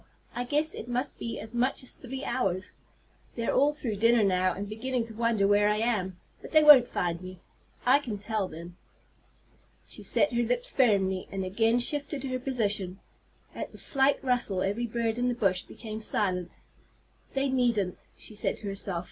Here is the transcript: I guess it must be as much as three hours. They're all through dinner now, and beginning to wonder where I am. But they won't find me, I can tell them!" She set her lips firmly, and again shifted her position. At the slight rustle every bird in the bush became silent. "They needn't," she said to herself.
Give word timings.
I 0.33 0.45
guess 0.45 0.73
it 0.73 0.87
must 0.87 1.19
be 1.19 1.39
as 1.39 1.53
much 1.53 1.83
as 1.83 1.91
three 1.91 2.25
hours. 2.25 2.71
They're 3.35 3.53
all 3.53 3.71
through 3.71 3.97
dinner 3.97 4.23
now, 4.23 4.51
and 4.51 4.67
beginning 4.67 5.03
to 5.03 5.13
wonder 5.13 5.45
where 5.47 5.69
I 5.69 5.75
am. 5.75 6.17
But 6.41 6.53
they 6.53 6.63
won't 6.63 6.87
find 6.87 7.21
me, 7.21 7.39
I 7.85 7.99
can 7.99 8.17
tell 8.17 8.47
them!" 8.47 8.77
She 9.87 10.01
set 10.01 10.33
her 10.33 10.41
lips 10.41 10.75
firmly, 10.75 11.27
and 11.31 11.45
again 11.45 11.77
shifted 11.77 12.23
her 12.23 12.39
position. 12.39 12.99
At 13.53 13.71
the 13.73 13.77
slight 13.77 14.17
rustle 14.23 14.63
every 14.63 14.87
bird 14.87 15.19
in 15.19 15.27
the 15.27 15.35
bush 15.35 15.61
became 15.61 16.01
silent. 16.01 16.57
"They 17.35 17.47
needn't," 17.49 18.05
she 18.17 18.33
said 18.33 18.57
to 18.57 18.67
herself. 18.69 18.99